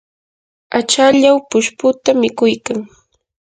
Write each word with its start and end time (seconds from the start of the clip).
achallaw 0.79 1.37
pushputa 1.49 2.09
mikuykan. 2.21 2.79